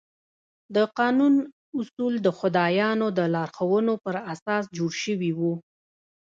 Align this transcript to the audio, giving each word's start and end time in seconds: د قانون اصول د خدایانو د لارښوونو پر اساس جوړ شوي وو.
د 0.75 0.77
قانون 0.99 1.33
اصول 1.79 2.13
د 2.25 2.27
خدایانو 2.39 3.07
د 3.17 3.19
لارښوونو 3.35 3.93
پر 4.03 4.15
اساس 4.33 4.63
جوړ 4.77 4.91
شوي 5.03 5.31
وو. 5.39 5.53